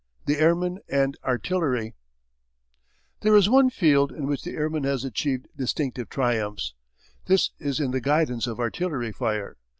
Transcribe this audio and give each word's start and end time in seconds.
THE 0.25 0.39
AIRMAN 0.39 0.79
AND 0.89 1.15
ARTILLERY 1.23 1.93
There 3.19 3.35
is 3.35 3.51
one 3.51 3.69
field 3.69 4.11
in 4.11 4.25
which 4.25 4.41
the 4.43 4.55
airman 4.55 4.83
has 4.83 5.05
achieved 5.05 5.47
distinctive 5.55 6.09
triumphs. 6.09 6.73
This 7.27 7.51
is 7.59 7.79
in 7.79 7.91
the 7.91 8.01
guidance 8.01 8.47
of 8.47 8.59
artillery 8.59 9.11
fire. 9.11 9.57